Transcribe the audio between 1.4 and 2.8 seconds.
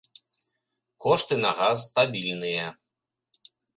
на газ стабільныя.